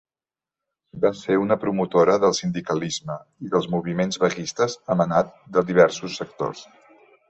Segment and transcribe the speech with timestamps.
[1.03, 6.71] Va ser una promotora del sindicalisme i dels moviments vaguistes emanat de diversos sectors.